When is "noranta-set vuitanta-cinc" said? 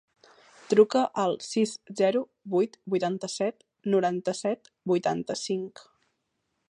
3.95-5.85